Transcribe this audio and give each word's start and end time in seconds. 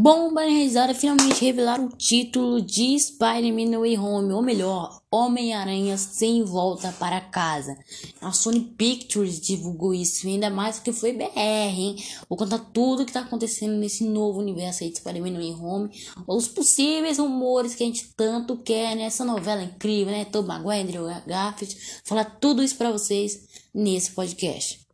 Bomba 0.00 0.42
risada 0.44 0.94
finalmente 0.94 1.44
revelaram 1.44 1.86
o 1.86 1.96
título 1.96 2.62
de 2.62 2.96
Spider-Man 2.96 3.64
No 3.64 3.80
Way 3.80 3.98
Home, 3.98 4.32
ou 4.32 4.40
melhor, 4.40 5.02
Homem-Aranha 5.10 5.98
sem 5.98 6.44
volta 6.44 6.94
para 7.00 7.20
casa. 7.20 7.76
A 8.20 8.30
Sony 8.30 8.60
Pictures 8.60 9.40
divulgou 9.40 9.92
isso, 9.92 10.28
ainda 10.28 10.50
mais 10.50 10.76
porque 10.76 10.92
foi 10.92 11.14
BR, 11.14 11.34
hein? 11.34 11.96
Vou 12.28 12.38
contar 12.38 12.60
tudo 12.72 13.02
o 13.02 13.06
que 13.06 13.12
tá 13.12 13.22
acontecendo 13.22 13.74
nesse 13.74 14.04
novo 14.04 14.38
universo 14.38 14.84
aí 14.84 14.90
de 14.90 14.98
Spider-Man 14.98 15.30
No 15.30 15.40
Way 15.40 15.54
Home, 15.54 15.90
os 16.28 16.46
possíveis 16.46 17.18
rumores 17.18 17.74
que 17.74 17.82
a 17.82 17.86
gente 17.86 18.14
tanto 18.16 18.56
quer 18.56 18.94
nessa 18.94 19.24
novela 19.24 19.64
incrível, 19.64 20.12
né? 20.12 20.24
Tom 20.24 20.42
Maguire, 20.42 20.82
Andrew 20.82 21.06
Garfield, 21.26 21.76
falar 22.04 22.24
tudo 22.24 22.62
isso 22.62 22.76
para 22.76 22.92
vocês 22.92 23.48
nesse 23.74 24.12
podcast. 24.12 24.87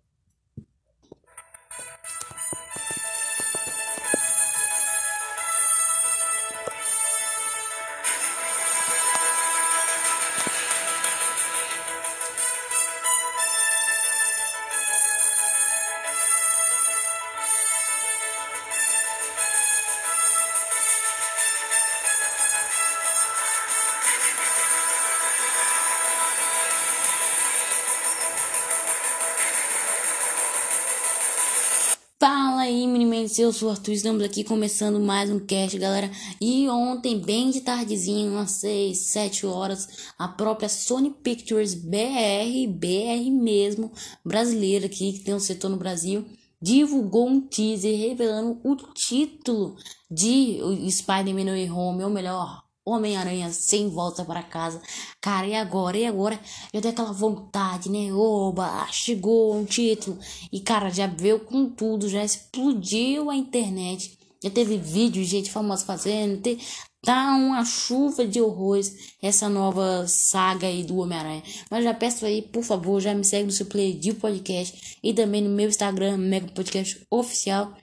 Meninos, 33.34 33.38
eu 33.38 33.52
sou 33.52 33.68
o 33.68 33.72
Arthur, 33.72 33.92
estamos 33.92 34.22
aqui 34.22 34.44
começando 34.44 35.00
mais 35.00 35.30
um 35.30 35.38
cast, 35.38 35.78
galera. 35.78 36.10
E 36.40 36.68
ontem, 36.68 37.18
bem 37.18 37.50
de 37.50 37.60
tardezinho, 37.60 38.32
umas 38.32 38.52
6, 38.52 38.98
7 38.98 39.46
horas, 39.46 39.88
a 40.18 40.28
própria 40.28 40.68
Sony 40.68 41.10
Pictures 41.10 41.74
BR, 41.74 42.68
BR 42.68 43.30
mesmo, 43.30 43.92
brasileira 44.24 44.86
aqui, 44.86 45.12
que 45.14 45.20
tem 45.20 45.34
um 45.34 45.40
setor 45.40 45.68
no 45.68 45.76
Brasil, 45.76 46.24
divulgou 46.60 47.28
um 47.28 47.40
teaser 47.40 47.98
revelando 47.98 48.60
o 48.64 48.76
título 48.94 49.76
de 50.10 50.60
Spider-Man 50.90 51.44
No 51.44 51.76
Home, 51.76 52.04
ou 52.04 52.10
melhor, 52.10 52.63
Homem-Aranha 52.86 53.50
sem 53.52 53.88
volta 53.88 54.24
para 54.24 54.42
casa. 54.42 54.80
Cara, 55.20 55.46
e 55.46 55.54
agora? 55.54 55.96
E 55.96 56.04
agora? 56.04 56.38
Eu 56.72 56.82
tenho 56.82 56.92
aquela 56.92 57.12
vontade, 57.12 57.90
né? 57.90 58.12
Oba, 58.12 58.86
chegou 58.92 59.56
um 59.56 59.64
título. 59.64 60.18
E, 60.52 60.60
cara, 60.60 60.90
já 60.90 61.06
veio 61.06 61.40
com 61.40 61.68
tudo, 61.68 62.08
já 62.08 62.22
explodiu 62.24 63.30
a 63.30 63.36
internet. 63.36 64.18
Já 64.42 64.50
teve 64.50 64.76
vídeo 64.76 65.22
de 65.22 65.28
gente 65.28 65.50
famosa 65.50 65.84
fazendo. 65.86 66.42
Te... 66.42 66.58
Tá 67.02 67.34
uma 67.34 67.64
chuva 67.66 68.26
de 68.26 68.40
horrores 68.40 69.14
essa 69.22 69.46
nova 69.46 70.06
saga 70.06 70.66
aí 70.66 70.82
do 70.82 70.96
Homem-Aranha. 70.96 71.42
Mas 71.70 71.84
já 71.84 71.92
peço 71.92 72.24
aí, 72.24 72.40
por 72.40 72.62
favor, 72.62 73.00
já 73.00 73.14
me 73.14 73.24
segue 73.24 73.44
no 73.44 73.52
seu 73.52 73.66
player 73.66 73.98
de 73.98 74.14
podcast 74.14 74.98
e 75.02 75.12
também 75.12 75.42
no 75.42 75.50
meu 75.50 75.68
Instagram, 75.68 76.16
Mega 76.16 76.48
Podcast 76.52 77.06
Oficial. 77.10 77.74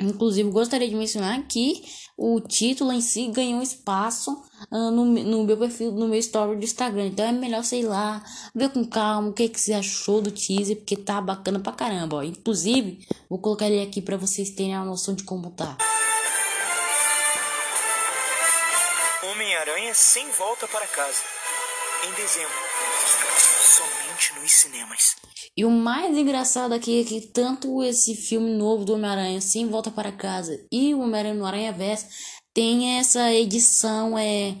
Inclusive, 0.00 0.48
gostaria 0.50 0.88
de 0.88 0.94
mencionar 0.94 1.42
que 1.48 1.82
o 2.16 2.40
título 2.40 2.92
em 2.92 3.00
si 3.00 3.28
ganhou 3.28 3.60
espaço 3.60 4.30
uh, 4.70 4.90
no, 4.92 5.04
no 5.04 5.44
meu 5.44 5.56
perfil, 5.56 5.90
no 5.90 6.06
meu 6.06 6.18
story 6.20 6.56
do 6.56 6.64
Instagram. 6.64 7.06
Então 7.06 7.26
é 7.26 7.32
melhor, 7.32 7.64
sei 7.64 7.82
lá, 7.82 8.22
ver 8.54 8.70
com 8.70 8.84
calma 8.84 9.30
o 9.30 9.32
que, 9.32 9.48
que 9.48 9.60
você 9.60 9.72
achou 9.72 10.22
do 10.22 10.30
teaser, 10.30 10.76
porque 10.76 10.96
tá 10.96 11.20
bacana 11.20 11.58
pra 11.58 11.72
caramba. 11.72 12.18
Ó. 12.18 12.22
Inclusive, 12.22 13.06
vou 13.28 13.40
colocar 13.40 13.66
ele 13.66 13.82
aqui 13.82 14.00
para 14.00 14.16
vocês 14.16 14.50
terem 14.50 14.74
a 14.74 14.84
noção 14.84 15.14
de 15.14 15.24
como 15.24 15.50
tá. 15.50 15.76
Homem-Aranha 19.24 19.92
sem 19.94 20.30
volta 20.30 20.68
para 20.68 20.86
casa. 20.86 21.22
Em 22.06 22.14
dezembro. 22.14 22.67
Somente 23.78 24.34
nos 24.40 24.50
cinemas. 24.50 25.14
E 25.56 25.64
o 25.64 25.70
mais 25.70 26.18
engraçado 26.18 26.72
aqui 26.72 27.00
é 27.00 27.04
que 27.04 27.28
tanto 27.28 27.80
esse 27.84 28.16
filme 28.16 28.50
novo 28.50 28.84
do 28.84 28.94
Homem-Aranha, 28.94 29.40
Sem 29.40 29.68
Volta 29.68 29.88
para 29.88 30.10
Casa, 30.10 30.58
e 30.72 30.92
o 30.92 31.00
Homem-Aranha 31.00 31.34
no 31.34 31.46
Aranha 31.46 31.72
Verso, 31.72 32.06
tem 32.52 32.98
essa 32.98 33.32
edição 33.32 34.18
é 34.18 34.56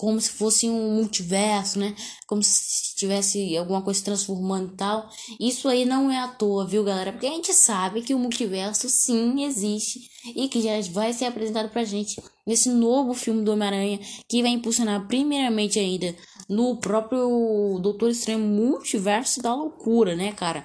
como 0.00 0.18
se 0.18 0.30
fosse 0.30 0.66
um 0.66 0.94
multiverso, 0.94 1.78
né? 1.78 1.94
Como 2.26 2.42
se 2.42 2.96
tivesse 2.96 3.54
alguma 3.54 3.82
coisa 3.82 4.02
transformando 4.02 4.72
e 4.72 4.76
tal. 4.76 5.10
Isso 5.38 5.68
aí 5.68 5.84
não 5.84 6.10
é 6.10 6.18
à 6.18 6.26
toa, 6.26 6.66
viu, 6.66 6.82
galera? 6.82 7.12
Porque 7.12 7.26
a 7.26 7.30
gente 7.30 7.52
sabe 7.52 8.00
que 8.00 8.14
o 8.14 8.18
multiverso 8.18 8.88
sim 8.88 9.44
existe 9.44 10.00
e 10.34 10.48
que 10.48 10.62
já 10.62 10.70
vai 10.90 11.12
ser 11.12 11.26
apresentado 11.26 11.68
pra 11.68 11.84
gente 11.84 12.18
nesse 12.46 12.70
novo 12.70 13.12
filme 13.12 13.44
do 13.44 13.52
Homem-Aranha, 13.52 14.00
que 14.26 14.40
vai 14.40 14.52
impulsionar 14.52 15.06
primeiramente 15.06 15.78
ainda 15.78 16.16
no 16.48 16.78
próprio 16.78 17.78
Doutor 17.82 18.08
Estranho 18.08 18.38
Multiverso 18.38 19.42
da 19.42 19.54
Loucura, 19.54 20.16
né, 20.16 20.32
cara? 20.32 20.64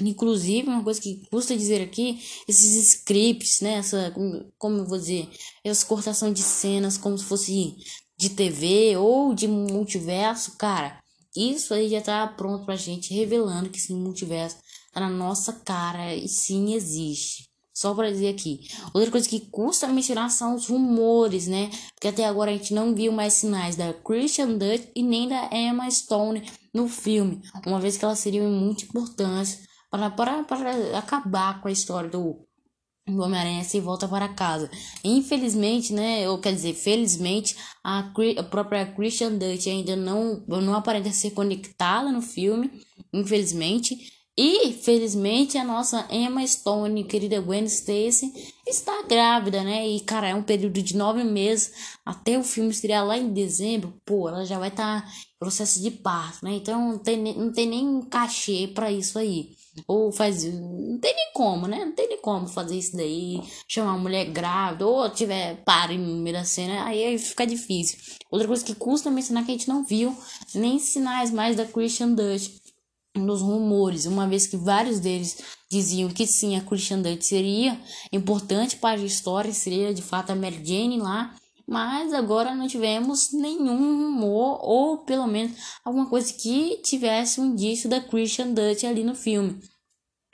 Inclusive, 0.00 0.66
uma 0.68 0.82
coisa 0.82 1.00
que 1.00 1.22
custa 1.30 1.56
dizer 1.56 1.80
aqui, 1.80 2.20
esses 2.48 2.92
scripts, 2.94 3.60
né? 3.60 3.74
Essa, 3.74 4.12
como 4.58 4.78
eu 4.78 4.84
vou 4.84 4.98
dizer, 4.98 5.28
essa 5.62 5.86
cortação 5.86 6.32
de 6.32 6.42
cenas 6.42 6.98
como 6.98 7.16
se 7.16 7.24
fosse 7.24 7.76
de 8.18 8.30
TV 8.30 8.96
ou 8.96 9.32
de 9.32 9.46
multiverso, 9.46 10.56
cara, 10.58 11.00
isso 11.36 11.72
aí 11.72 11.88
já 11.88 12.00
tá 12.00 12.26
pronto 12.26 12.64
pra 12.64 12.74
gente, 12.74 13.14
revelando 13.14 13.70
que 13.70 13.78
esse 13.78 13.92
multiverso 13.92 14.56
tá 14.92 15.00
na 15.00 15.08
nossa 15.08 15.52
cara 15.52 16.14
e 16.14 16.28
sim 16.28 16.74
existe. 16.74 17.48
Só 17.72 17.94
para 17.94 18.10
dizer 18.10 18.30
aqui. 18.30 18.66
Outra 18.92 19.08
coisa 19.08 19.28
que 19.28 19.38
custa 19.38 19.86
mencionar 19.86 20.32
são 20.32 20.56
os 20.56 20.66
rumores, 20.66 21.46
né? 21.46 21.70
Porque 21.94 22.08
até 22.08 22.24
agora 22.24 22.50
a 22.50 22.54
gente 22.54 22.74
não 22.74 22.92
viu 22.92 23.12
mais 23.12 23.34
sinais 23.34 23.76
da 23.76 23.94
Christian 23.94 24.58
Dutch 24.58 24.88
e 24.96 25.02
nem 25.02 25.28
da 25.28 25.48
Emma 25.52 25.88
Stone 25.88 26.42
no 26.74 26.88
filme, 26.88 27.40
uma 27.64 27.78
vez 27.78 27.96
que 27.96 28.04
elas 28.04 28.18
seriam 28.18 28.50
muito 28.50 28.84
importantes 28.84 29.60
para, 29.90 30.10
para 30.10 30.98
acabar 30.98 31.60
com 31.60 31.68
a 31.68 31.72
história 31.72 32.10
do 32.10 32.44
o 33.10 33.20
Homem-Aranha 33.20 33.64
se 33.64 33.80
volta 33.80 34.06
para 34.08 34.28
casa. 34.28 34.70
Infelizmente, 35.04 35.92
né, 35.92 36.28
ou 36.28 36.38
quer 36.38 36.52
dizer, 36.52 36.74
felizmente, 36.74 37.56
a, 37.82 38.10
a 38.38 38.42
própria 38.42 38.86
Christian 38.86 39.32
Dutch 39.32 39.66
ainda 39.66 39.96
não, 39.96 40.42
não 40.46 40.74
aparenta 40.74 41.10
ser 41.10 41.30
conectada 41.30 42.10
no 42.10 42.22
filme, 42.22 42.70
infelizmente. 43.12 43.96
E, 44.40 44.72
felizmente, 44.72 45.58
a 45.58 45.64
nossa 45.64 46.06
Emma 46.12 46.46
Stone, 46.46 47.02
querida 47.02 47.40
Gwen 47.40 47.64
Stacy, 47.64 48.32
está 48.64 49.02
grávida, 49.02 49.64
né? 49.64 49.84
E, 49.88 49.98
cara, 49.98 50.28
é 50.28 50.34
um 50.34 50.44
período 50.44 50.80
de 50.80 50.96
nove 50.96 51.24
meses 51.24 51.72
até 52.06 52.38
o 52.38 52.44
filme 52.44 52.70
estrear 52.70 53.04
lá 53.04 53.18
em 53.18 53.32
dezembro. 53.32 54.00
Pô, 54.06 54.28
ela 54.28 54.44
já 54.44 54.56
vai 54.56 54.68
estar 54.68 55.02
tá 55.02 55.08
em 55.08 55.38
processo 55.40 55.82
de 55.82 55.90
parto, 55.90 56.44
né? 56.44 56.52
Então, 56.52 56.92
não 56.92 56.98
tem, 57.00 57.16
não 57.34 57.52
tem 57.52 57.66
nem 57.66 58.00
cachê 58.02 58.70
para 58.72 58.92
isso 58.92 59.18
aí. 59.18 59.56
Ou 59.88 60.12
faz. 60.12 60.44
Não 60.44 60.98
tem 61.00 61.16
nem 61.16 61.32
como, 61.34 61.66
né? 61.66 61.84
Não 61.84 61.92
tem 61.92 62.07
como 62.20 62.48
fazer 62.48 62.76
isso 62.76 62.96
daí. 62.96 63.40
Chamar 63.66 63.92
uma 63.92 64.02
mulher 64.02 64.26
grávida. 64.26 64.86
Ou 64.86 65.08
tiver 65.10 65.62
pare 65.64 65.96
meio 65.96 66.36
da 66.36 66.44
cena. 66.44 66.84
Aí 66.84 67.18
fica 67.18 67.46
difícil. 67.46 67.98
Outra 68.30 68.46
coisa 68.46 68.64
que 68.64 68.74
custa 68.74 69.10
mencionar 69.10 69.44
que 69.44 69.50
a 69.50 69.54
gente 69.54 69.68
não 69.68 69.84
viu 69.84 70.16
nem 70.54 70.78
sinais 70.78 71.30
mais 71.30 71.56
da 71.56 71.64
Christian 71.64 72.12
Dutch 72.12 72.50
nos 73.16 73.40
rumores, 73.40 74.06
uma 74.06 74.26
vez 74.28 74.46
que 74.46 74.56
vários 74.56 75.00
deles 75.00 75.38
diziam 75.70 76.08
que 76.08 76.26
sim, 76.26 76.56
a 76.56 76.60
Christian 76.60 77.00
Dutch 77.00 77.22
seria 77.22 77.78
importante 78.12 78.76
para 78.76 79.00
a 79.00 79.04
história, 79.04 79.52
seria 79.52 79.92
de 79.92 80.02
fato 80.02 80.30
a 80.30 80.36
Mary 80.36 80.62
Jane 80.64 80.98
lá, 80.98 81.34
mas 81.66 82.14
agora 82.14 82.54
não 82.54 82.66
tivemos 82.66 83.32
nenhum 83.32 83.76
rumor, 83.76 84.58
ou 84.62 84.98
pelo 84.98 85.26
menos 85.26 85.52
alguma 85.84 86.06
coisa 86.06 86.32
que 86.32 86.80
tivesse 86.82 87.40
um 87.40 87.46
indício 87.46 87.90
da 87.90 88.00
Christian 88.00 88.52
Dutch 88.52 88.84
ali 88.84 89.04
no 89.04 89.14
filme. 89.14 89.60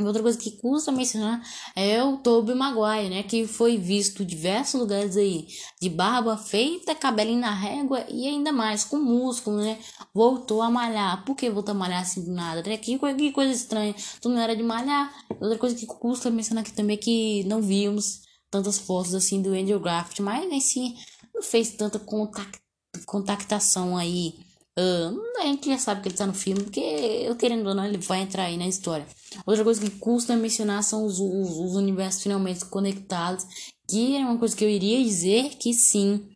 Outra 0.01 0.23
coisa 0.23 0.37
que 0.37 0.51
custa 0.57 0.91
mencionar 0.91 1.41
é 1.77 2.03
o 2.03 2.17
Tobey 2.17 2.55
Maguire, 2.55 3.09
né? 3.09 3.23
Que 3.23 3.47
foi 3.47 3.79
visto 3.79 4.25
em 4.25 4.27
diversos 4.27 4.81
lugares 4.81 5.17
aí, 5.17 5.47
de 5.81 5.89
barba 5.89 6.37
feita, 6.37 6.97
cabelinho 6.97 7.39
na 7.39 7.55
régua 7.55 8.05
e 8.11 8.27
ainda 8.27 8.51
mais 8.51 8.83
com 8.83 8.97
músculo, 8.97 9.59
né? 9.59 9.79
Voltou 10.13 10.63
a 10.63 10.71
malhar. 10.71 11.25
Por 11.25 11.37
que 11.37 11.49
voltou 11.49 11.73
a 11.73 11.79
malhar 11.79 12.03
assim 12.03 12.25
do 12.25 12.33
nada? 12.33 12.61
Né? 12.69 12.77
Que, 12.77 12.99
que 12.99 13.33
coisa 13.33 13.53
estranha. 13.53 13.95
Tu 14.21 14.29
não 14.29 14.41
era 14.41 14.57
de 14.57 14.65
malhar. 14.65 15.15
Outra 15.41 15.59
coisa 15.59 15.77
que 15.77 15.87
custa 15.87 16.29
mencionar 16.29 16.65
aqui 16.65 16.73
também 16.73 16.95
é 16.95 17.01
que 17.01 17.45
não 17.45 17.63
vimos 17.63 18.23
tantas 18.51 18.81
fotos 18.81 19.15
assim 19.15 19.41
do 19.41 19.55
Andrew 19.55 19.79
Graft, 19.79 20.19
mas 20.19 20.53
assim 20.53 20.97
não 21.33 21.43
fez 21.43 21.71
tanta 21.71 22.01
contact, 22.01 22.59
contactação 23.07 23.97
aí. 23.97 24.35
Uh, 24.77 25.41
a 25.41 25.47
gente 25.47 25.69
já 25.69 25.79
sabe 25.79 26.03
que 26.03 26.09
ele 26.09 26.17
tá 26.17 26.27
no 26.27 26.35
filme, 26.35 26.65
porque 26.65 26.81
eu 26.81 27.37
querendo 27.37 27.69
ou 27.69 27.75
não, 27.75 27.85
ele 27.85 27.99
vai 27.99 28.23
entrar 28.23 28.45
aí 28.45 28.57
na 28.57 28.67
história. 28.67 29.07
Outra 29.47 29.65
coisa 29.65 29.81
que 29.81 29.91
custa 29.91 30.37
mencionar 30.37 30.83
são 30.83 31.05
os, 31.05 31.19
os, 31.19 31.57
os 31.57 31.77
universos 31.77 32.23
finalmente 32.23 32.65
conectados, 32.67 33.47
que 33.89 34.17
é 34.17 34.21
uma 34.21 34.39
coisa 34.39 34.57
que 34.57 34.65
eu 34.65 34.69
iria 34.69 35.03
dizer 35.03 35.51
que 35.57 35.73
sim, 35.73 36.29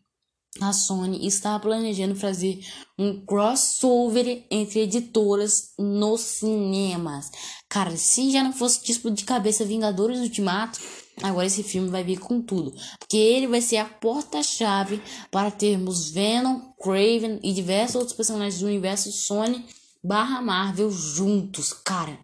a 0.61 0.73
Sony 0.73 1.27
está 1.27 1.59
planejando 1.59 2.17
fazer 2.17 2.61
um 2.99 3.25
crossover 3.25 4.45
entre 4.50 4.81
editoras 4.81 5.73
nos 5.79 6.21
cinemas. 6.21 7.31
Cara, 7.69 7.97
se 7.97 8.31
já 8.31 8.43
não 8.43 8.53
fosse 8.53 8.83
tipo 8.83 9.11
de 9.11 9.25
cabeça 9.25 9.65
Vingadores 9.65 10.19
Ultimato, 10.19 10.81
Agora 11.23 11.47
esse 11.47 11.62
filme 11.62 11.89
vai 11.89 12.05
vir 12.05 12.19
com 12.19 12.41
tudo, 12.41 12.73
porque 12.99 13.17
ele 13.17 13.47
vai 13.47 13.61
ser 13.61 13.79
a 13.79 13.85
porta-chave 13.85 15.03
para 15.31 15.51
termos 15.51 16.11
Venom, 16.11 16.73
Craven 16.81 17.41
e 17.43 17.53
diversos 17.53 17.97
outros 17.97 18.17
personagens 18.17 18.61
do 18.61 18.67
universo 18.67 19.11
Sony 19.11 19.67
barra 20.03 20.41
Marvel 20.41 20.91
juntos, 20.91 21.73
cara. 21.73 22.19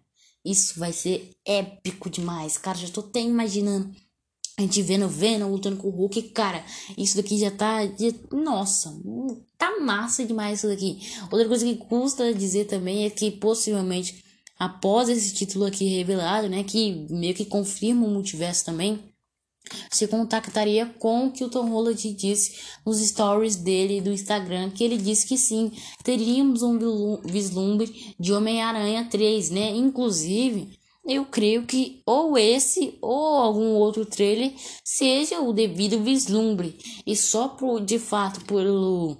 Isso 0.45 0.79
vai 0.79 0.93
ser 0.93 1.31
épico 1.43 2.09
demais, 2.09 2.57
cara. 2.57 2.77
Já 2.77 2.87
tô 2.89 3.01
até 3.01 3.19
imaginando 3.19 3.91
a 4.57 4.61
gente 4.61 4.81
vendo 4.81 5.09
Venom 5.09 5.51
lutando 5.51 5.75
com 5.75 5.89
o 5.89 5.91
Hulk, 5.91 6.29
cara, 6.29 6.63
isso 6.97 7.17
daqui 7.17 7.37
já 7.37 7.51
tá. 7.51 7.79
Nossa, 8.31 8.89
tá 9.57 9.79
massa 9.81 10.23
demais 10.23 10.59
isso 10.59 10.67
daqui. 10.67 10.99
Outra 11.23 11.47
coisa 11.47 11.65
que 11.65 11.75
custa 11.75 12.33
dizer 12.33 12.65
também 12.65 13.05
é 13.05 13.09
que 13.09 13.31
possivelmente 13.31 14.23
após 14.57 15.09
esse 15.09 15.33
título 15.33 15.65
aqui 15.65 15.97
revelado, 15.97 16.47
né, 16.47 16.63
que 16.63 17.05
meio 17.09 17.33
que 17.33 17.45
confirma 17.45 18.05
o 18.05 18.09
multiverso 18.09 18.63
também, 18.63 18.97
se 19.89 20.07
contactaria 20.07 20.85
com 20.99 21.27
o 21.27 21.31
que 21.31 21.43
o 21.43 21.49
Tom 21.49 21.69
Holland 21.69 22.13
disse 22.13 22.59
nos 22.85 22.99
stories 22.99 23.55
dele 23.55 24.01
do 24.01 24.11
Instagram, 24.11 24.69
que 24.71 24.83
ele 24.83 24.97
disse 24.97 25.25
que 25.25 25.37
sim, 25.37 25.71
teríamos 26.03 26.61
um 26.61 27.19
vislumbre 27.23 28.15
de 28.19 28.33
Homem-Aranha 28.33 29.07
3, 29.09 29.49
né? 29.51 29.71
Inclusive, 29.75 30.77
eu 31.05 31.25
creio 31.25 31.65
que 31.65 32.01
ou 32.05 32.37
esse 32.37 32.97
ou 32.99 33.37
algum 33.37 33.73
outro 33.75 34.05
trailer 34.05 34.53
seja 34.83 35.39
o 35.39 35.53
devido 35.53 36.01
vislumbre. 36.01 36.77
E 37.05 37.15
só 37.15 37.47
por, 37.47 37.79
de 37.79 37.99
fato, 37.99 38.43
pelo 38.45 39.15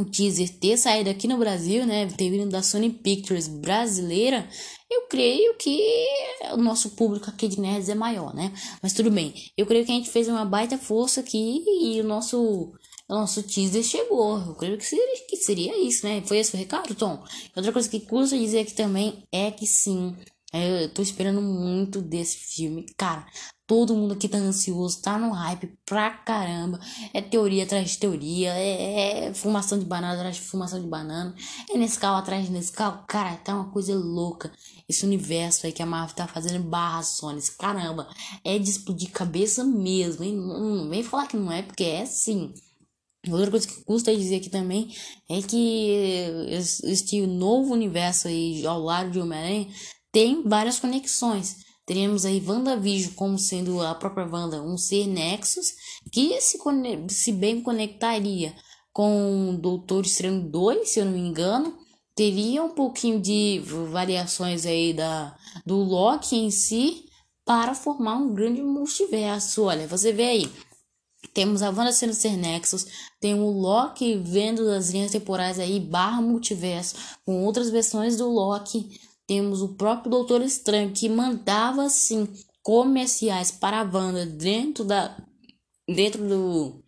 o 0.00 0.04
teaser 0.04 0.48
ter 0.58 0.76
saído 0.76 1.10
aqui 1.10 1.26
no 1.26 1.38
Brasil, 1.38 1.86
né, 1.86 2.06
ter 2.06 2.30
vindo 2.30 2.50
da 2.50 2.62
Sony 2.62 2.90
Pictures 2.90 3.48
brasileira, 3.48 4.48
eu 4.90 5.08
creio 5.08 5.56
que 5.56 6.06
o 6.52 6.56
nosso 6.56 6.90
público 6.90 7.28
aqui 7.28 7.48
de 7.48 7.60
nerds 7.60 7.88
é 7.88 7.94
maior, 7.94 8.34
né? 8.34 8.52
Mas 8.82 8.92
tudo 8.92 9.10
bem. 9.10 9.34
Eu 9.56 9.66
creio 9.66 9.84
que 9.84 9.90
a 9.90 9.94
gente 9.94 10.10
fez 10.10 10.28
uma 10.28 10.44
baita 10.44 10.78
força 10.78 11.20
aqui 11.20 11.64
e 11.82 12.00
o 12.00 12.04
nosso 12.04 12.72
nosso 13.08 13.42
teaser 13.42 13.82
chegou. 13.82 14.38
Eu 14.38 14.54
creio 14.54 14.78
que 14.78 14.84
seria, 14.84 15.26
que 15.28 15.36
seria 15.36 15.78
isso, 15.86 16.06
né? 16.06 16.22
Foi 16.22 16.38
esse 16.38 16.54
o 16.54 16.58
recado, 16.58 16.94
Tom? 16.94 17.22
Outra 17.56 17.72
coisa 17.72 17.88
que 17.88 18.00
custa 18.00 18.36
dizer 18.36 18.60
aqui 18.60 18.74
também 18.74 19.22
é 19.32 19.50
que 19.50 19.66
sim, 19.66 20.14
eu 20.52 20.92
tô 20.92 21.02
esperando 21.02 21.40
muito 21.40 22.00
desse 22.00 22.36
filme. 22.36 22.86
Cara, 22.96 23.26
todo 23.66 23.94
mundo 23.94 24.14
aqui 24.14 24.28
tá 24.28 24.38
ansioso, 24.38 25.02
tá 25.02 25.18
no 25.18 25.30
hype 25.32 25.76
pra 25.84 26.10
caramba. 26.10 26.78
É 27.12 27.20
teoria 27.20 27.64
atrás 27.64 27.90
de 27.90 27.98
teoria, 27.98 28.52
é, 28.54 29.26
é 29.28 29.34
fumação 29.34 29.78
de 29.78 29.84
banana 29.84 30.14
atrás 30.14 30.36
de 30.36 30.42
fumação 30.42 30.80
de 30.80 30.86
banana, 30.86 31.34
é 31.70 31.76
Nescau 31.76 32.14
atrás 32.14 32.46
de 32.46 32.52
Nescau. 32.52 33.04
Cara, 33.08 33.36
tá 33.36 33.54
uma 33.54 33.70
coisa 33.70 33.94
louca. 33.94 34.52
Esse 34.88 35.04
universo 35.04 35.66
aí 35.66 35.72
que 35.72 35.82
a 35.82 35.86
Marvel 35.86 36.14
tá 36.14 36.28
fazendo 36.28 36.62
barra 36.62 37.02
Sony. 37.02 37.42
Caramba, 37.58 38.08
é 38.44 38.58
de 38.58 38.70
explodir 38.70 39.10
cabeça 39.10 39.64
mesmo, 39.64 40.22
hein? 40.22 40.36
Não 40.36 40.88
vem 40.88 41.02
falar 41.02 41.26
que 41.26 41.36
não 41.36 41.50
é, 41.50 41.62
porque 41.62 41.84
é 41.84 42.06
sim. 42.06 42.54
Outra 43.28 43.50
coisa 43.50 43.66
que 43.66 43.82
custa 43.82 44.14
dizer 44.14 44.36
aqui 44.36 44.48
também 44.48 44.94
é 45.28 45.42
que 45.42 46.46
este 46.84 47.26
novo 47.26 47.72
universo 47.72 48.28
aí 48.28 48.64
ao 48.64 48.80
lado 48.80 49.10
de 49.10 49.18
Homem-Aranha 49.18 49.68
tem 50.12 50.44
várias 50.44 50.78
conexões. 50.78 51.65
Teríamos 51.86 52.24
aí 52.24 52.42
WandaVision 52.44 53.14
como 53.14 53.38
sendo 53.38 53.80
a 53.80 53.94
própria 53.94 54.26
Wanda 54.26 54.60
um 54.60 54.76
ser 54.76 55.06
Nexus 55.06 55.72
que 56.10 56.40
se, 56.40 56.58
se 57.08 57.32
bem 57.32 57.62
conectaria 57.62 58.52
com 58.92 59.56
Doutor 59.60 60.04
Estranho 60.04 60.40
2, 60.50 60.88
se 60.88 60.98
eu 60.98 61.04
não 61.04 61.12
me 61.12 61.20
engano. 61.20 61.78
Teria 62.14 62.64
um 62.64 62.70
pouquinho 62.70 63.20
de 63.20 63.62
variações 63.90 64.66
aí 64.66 64.92
da, 64.92 65.36
do 65.64 65.76
Loki 65.76 66.34
em 66.34 66.50
si 66.50 67.04
para 67.44 67.74
formar 67.74 68.16
um 68.16 68.34
grande 68.34 68.62
multiverso. 68.62 69.62
Olha, 69.64 69.86
você 69.86 70.12
vê 70.12 70.24
aí. 70.24 70.52
Temos 71.32 71.62
a 71.62 71.68
Wanda 71.68 71.92
sendo 71.92 72.14
ser 72.14 72.36
Nexus, 72.36 72.86
tem 73.20 73.34
o 73.34 73.50
Loki 73.50 74.16
vendo 74.16 74.68
as 74.70 74.90
linhas 74.90 75.12
temporais 75.12 75.58
aí, 75.58 75.78
barra 75.78 76.22
multiverso, 76.22 76.96
com 77.26 77.44
outras 77.44 77.68
versões 77.68 78.16
do 78.16 78.26
Loki 78.28 78.98
temos 79.26 79.62
o 79.62 79.74
próprio 79.74 80.10
Doutor 80.10 80.42
Estranho 80.42 80.92
que 80.92 81.08
mandava 81.08 81.84
assim 81.84 82.28
comerciais 82.62 83.50
para 83.50 83.80
a 83.80 83.84
Wanda 83.84 84.26
dentro 84.26 84.84
da 84.84 85.16
dentro 85.88 86.26
do 86.26 86.82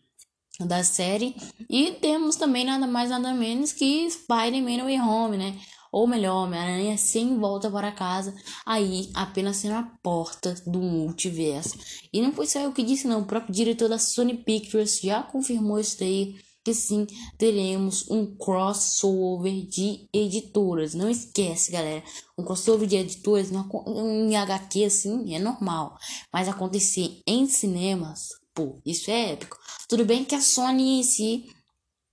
da 0.61 0.83
série 0.83 1.37
e 1.71 1.93
temos 1.93 2.35
também 2.35 2.65
nada 2.65 2.87
mais 2.87 3.11
nada 3.11 3.33
menos 3.33 3.73
que 3.73 4.11
Spider-Man 4.11 4.85
Way 4.85 5.01
Home, 5.01 5.37
né? 5.37 5.59
Ou 5.91 6.07
melhor, 6.07 6.45
Homem-Aranha 6.45 6.99
sem 6.99 7.39
volta 7.39 7.71
para 7.71 7.91
casa, 7.91 8.35
aí 8.67 9.09
apenas 9.15 9.57
sendo 9.57 9.77
a 9.77 9.83
porta 10.03 10.55
do 10.67 10.81
multiverso. 10.81 11.79
E 12.13 12.21
não 12.21 12.31
foi 12.33 12.47
só 12.47 12.61
eu 12.61 12.73
que 12.73 12.83
disse, 12.83 13.07
não. 13.07 13.23
O 13.23 13.25
próprio 13.25 13.55
diretor 13.55 13.89
da 13.89 13.99
Sony 13.99 14.37
Pictures 14.37 15.01
já 15.01 15.23
confirmou 15.23 15.81
isso 15.81 15.99
daí 15.99 16.37
que 16.69 16.75
sim 16.75 17.07
teremos 17.39 18.11
um 18.11 18.27
crossover 18.37 19.67
de 19.67 20.07
editoras. 20.13 20.93
Não 20.93 21.09
esquece, 21.09 21.73
galera. 21.73 22.05
Um 22.37 22.45
crossover 22.45 22.87
de 22.87 22.97
editoras 22.97 23.51
em 23.51 24.37
HQ 24.37 24.85
assim 24.85 25.35
é 25.35 25.39
normal, 25.39 25.97
mas 26.31 26.47
acontecer 26.47 27.23
em 27.27 27.47
cinemas, 27.47 28.29
pô, 28.55 28.83
isso 28.85 29.11
é 29.11 29.33
épico. 29.33 29.57
Tudo 29.89 30.05
bem 30.05 30.27
que 30.27 30.35
a 30.35 30.43
Sony 30.43 31.01
em 31.01 31.03
si 31.03 31.47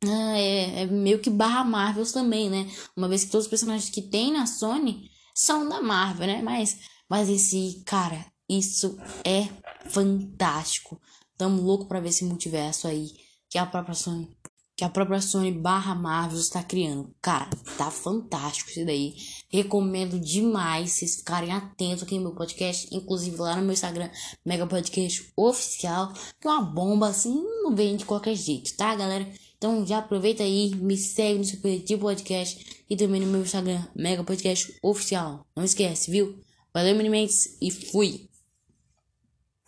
ah, 0.06 0.38
é, 0.38 0.84
é 0.84 0.86
meio 0.86 1.20
que 1.20 1.30
barra 1.30 1.66
Marvel 1.66 2.10
também, 2.10 2.50
né? 2.50 2.72
Uma 2.96 3.10
vez 3.10 3.26
que 3.26 3.32
todos 3.32 3.46
os 3.46 3.50
personagens 3.50 3.90
que 3.90 4.02
tem 4.02 4.32
na 4.32 4.46
Sony 4.46 5.10
são 5.34 5.68
da 5.68 5.82
Marvel, 5.82 6.28
né? 6.28 6.42
Mas, 6.42 6.78
mas 7.10 7.28
esse, 7.28 7.84
cara, 7.86 8.26
isso 8.48 8.98
é 9.26 9.50
fantástico. 9.90 10.98
Tamo 11.38 11.62
louco 11.62 11.88
pra 11.88 12.00
ver 12.00 12.10
esse 12.10 12.24
multiverso 12.24 12.88
aí 12.88 13.25
que 13.56 13.60
a 13.60 13.66
própria 13.66 13.96
Sony 13.96 14.28
que 14.76 14.84
a 14.84 14.90
própria 14.90 15.22
Sony 15.22 15.50
barra 15.50 15.96
Marvel 15.96 16.38
está 16.38 16.62
criando. 16.62 17.16
Cara, 17.22 17.50
tá 17.78 17.90
fantástico 17.90 18.70
isso 18.70 18.86
daí. 18.86 19.16
Recomendo 19.50 20.20
demais 20.20 20.92
vocês 20.92 21.16
ficarem 21.16 21.54
atentos 21.54 22.04
aqui 22.04 22.18
no 22.18 22.24
meu 22.24 22.36
podcast, 22.36 22.94
inclusive 22.94 23.38
lá 23.38 23.56
no 23.56 23.62
meu 23.62 23.72
Instagram, 23.72 24.10
Mega 24.46 24.68
Podcast 24.68 25.32
Oficial, 25.38 26.12
que 26.42 26.46
é 26.46 26.52
uma 26.52 26.64
bomba 26.64 27.08
assim, 27.08 27.42
não 27.64 27.74
vem 27.74 27.96
de 27.96 28.04
qualquer 28.04 28.36
jeito, 28.36 28.76
tá, 28.76 28.94
galera? 28.94 29.26
Então 29.58 29.88
já 29.88 30.00
aproveita 30.00 30.44
aí, 30.44 30.76
me 30.76 30.98
segue 30.98 31.38
no 31.38 31.46
seu 31.46 31.80
de 31.80 31.96
podcast 31.96 32.84
e 32.90 32.98
também 32.98 33.22
no 33.22 33.28
meu 33.28 33.44
Instagram, 33.44 33.88
Mega 33.96 34.26
Podcast 34.26 34.78
Oficial. 34.84 35.48
Não 35.56 35.64
esquece, 35.64 36.12
viu? 36.12 36.38
Valeu, 36.74 36.94
Minimates, 36.94 37.58
e 37.62 37.72
fui! 37.72 38.28